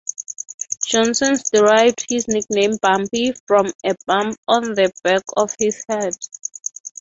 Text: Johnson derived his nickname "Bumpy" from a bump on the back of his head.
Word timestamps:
Johnson 0.83 1.37
derived 1.53 2.07
his 2.09 2.27
nickname 2.27 2.75
"Bumpy" 2.81 3.33
from 3.45 3.67
a 3.85 3.93
bump 4.07 4.35
on 4.47 4.73
the 4.73 4.91
back 5.03 5.21
of 5.37 5.53
his 5.59 5.83
head. 5.87 6.15